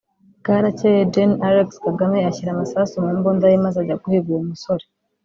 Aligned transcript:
Bwarakeye 0.41 1.01
Gen 1.13 1.31
Alex 1.47 1.67
Kagame 1.85 2.17
ashyira 2.29 2.49
amasasu 2.53 2.93
mu 3.03 3.11
mbunda 3.17 3.45
ye 3.51 3.57
maze 3.65 3.77
ajya 3.83 4.01
guhiga 4.01 4.27
uwo 4.31 4.41
musore 4.49 4.83